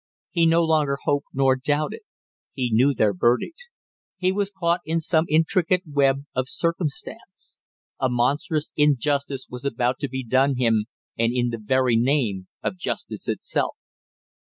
[0.31, 1.99] He no longer hoped nor doubted,
[2.53, 3.65] he knew their verdict,
[4.17, 7.59] he was caught in some intricate web of circumstance!
[7.99, 10.85] A monstrous injustice was about to be done him,
[11.19, 13.75] and in the very name of justice itself!